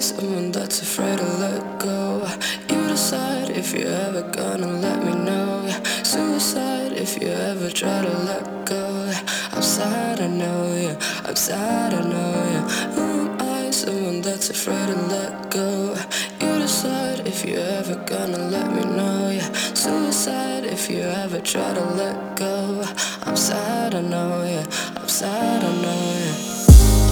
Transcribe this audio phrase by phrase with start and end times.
[0.00, 2.26] someone that's afraid to let go.
[2.70, 5.68] You decide if you're ever gonna let me know.
[6.02, 9.12] Suicide if you ever try to let go.
[9.52, 10.96] I'm sad, I know you.
[11.26, 12.60] I'm sad, I know you.
[12.94, 13.70] Who am mm, I?
[13.70, 15.99] Someone that's afraid to let go.
[20.90, 22.82] You ever try to let go.
[23.22, 24.66] I'm sad, I know, yeah.
[24.96, 26.34] I'm sad, I know, yeah.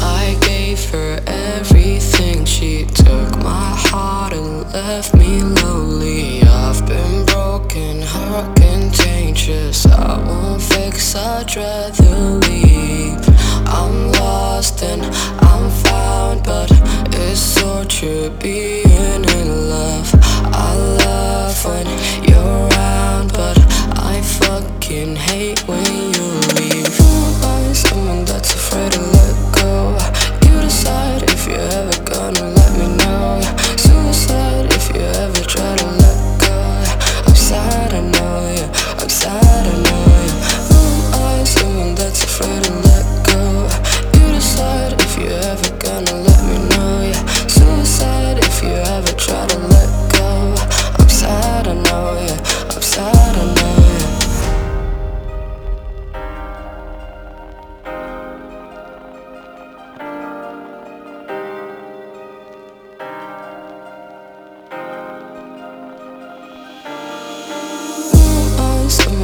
[0.05, 2.45] I gave her everything.
[2.45, 6.43] She took my heart and left me lonely.
[6.43, 9.87] I've been broken, heart contagious.
[9.87, 12.17] I won't fix, I'd rather
[12.49, 13.21] leave.
[13.69, 15.03] I'm lost and
[15.51, 16.71] I'm found, but
[17.15, 18.68] it's torture being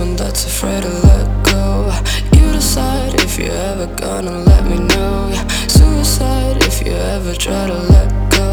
[0.05, 1.91] someone that's afraid to let go.
[2.37, 5.33] You decide if you're ever gonna let me know.
[5.69, 8.49] Suicide if you ever try to let go.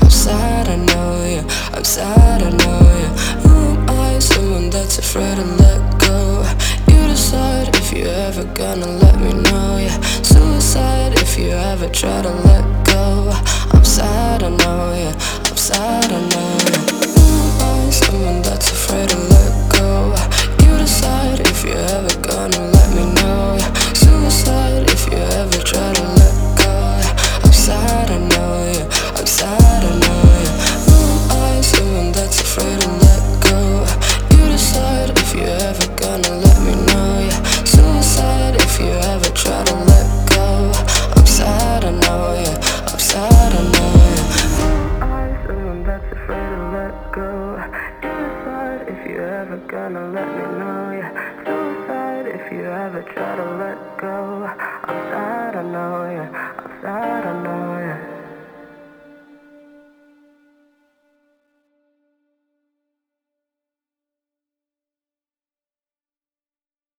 [0.00, 1.74] I'm sad, I know, yeah.
[1.74, 3.12] I'm sad, I know, yeah.
[3.44, 4.18] Who am I?
[4.18, 6.18] Someone that's afraid to let go.
[6.88, 9.78] You decide if you're ever gonna let me know.
[9.86, 9.98] Yeah.
[10.22, 13.30] Suicide if you ever try to let go.
[13.72, 15.14] I'm sad, I know, yeah.
[15.48, 16.57] I'm sad, I know,
[49.40, 50.90] if you ever gonna let me know.
[50.98, 55.47] Yeah, suicide if you ever try to let go.